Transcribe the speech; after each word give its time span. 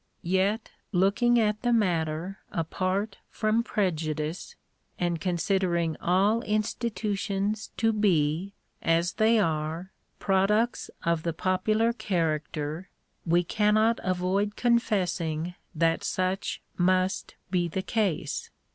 Yet, 0.23 0.71
looking 0.91 1.39
at 1.39 1.61
the 1.61 1.71
matter 1.71 2.39
apart 2.51 3.19
from 3.29 3.61
prejudice, 3.61 4.55
and 4.97 5.21
considering 5.21 5.95
all 5.99 6.41
institutions 6.41 7.69
to 7.77 7.93
be, 7.93 8.55
as 8.81 9.13
they 9.13 9.37
are, 9.37 9.91
products 10.17 10.89
of 11.03 11.21
the 11.21 11.33
popular 11.33 11.93
character, 11.93 12.89
we 13.27 13.43
cannot 13.43 13.99
avoid 14.01 14.55
confessing 14.55 15.53
that 15.75 16.03
such 16.03 16.63
must 16.79 17.35
be 17.51 17.67
the 17.67 17.83
case. 17.83 18.49